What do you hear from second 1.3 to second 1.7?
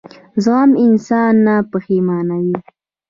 نه